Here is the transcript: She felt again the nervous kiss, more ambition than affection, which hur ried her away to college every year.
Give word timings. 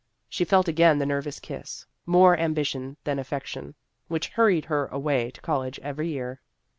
She 0.27 0.45
felt 0.45 0.67
again 0.67 0.97
the 0.97 1.05
nervous 1.05 1.39
kiss, 1.39 1.85
more 2.07 2.35
ambition 2.35 2.97
than 3.03 3.19
affection, 3.19 3.75
which 4.07 4.29
hur 4.29 4.47
ried 4.47 4.65
her 4.65 4.87
away 4.87 5.29
to 5.29 5.41
college 5.41 5.79
every 5.83 6.07
year. 6.07 6.41